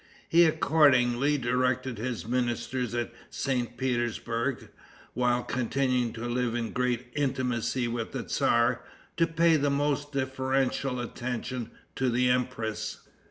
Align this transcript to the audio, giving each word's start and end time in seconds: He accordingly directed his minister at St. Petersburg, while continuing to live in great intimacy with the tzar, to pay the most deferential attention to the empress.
He 0.27 0.45
accordingly 0.45 1.37
directed 1.37 1.99
his 1.99 2.25
minister 2.25 2.81
at 2.99 3.13
St. 3.29 3.77
Petersburg, 3.77 4.69
while 5.13 5.43
continuing 5.43 6.11
to 6.13 6.25
live 6.25 6.55
in 6.55 6.71
great 6.71 7.11
intimacy 7.15 7.87
with 7.87 8.11
the 8.11 8.23
tzar, 8.23 8.81
to 9.17 9.27
pay 9.27 9.57
the 9.57 9.69
most 9.69 10.11
deferential 10.11 10.99
attention 10.99 11.69
to 11.97 12.09
the 12.09 12.29
empress. 12.31 13.01